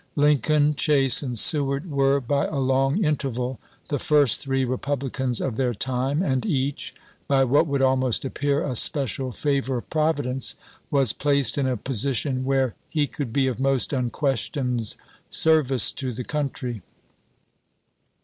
[0.15, 3.59] Lin coln, Chase, and Seward were, by a long interval,
[3.89, 6.95] the first three Republicans of their time, and each,
[7.27, 10.55] by what would almost appear a special favor of Providence,
[10.89, 14.95] was placed in a position where he could be of most unquestioned
[15.29, 16.81] service to the coun try.